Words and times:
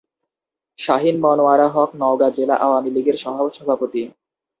শাহিন 0.79 1.15
মনোয়ারা 1.23 1.67
হক 1.69 1.89
নওগাঁ 1.95 2.31
জেলা 2.33 2.55
আওয়ামী 2.55 2.89
লীগের 2.89 3.17
সহসভাপতি। 3.17 4.01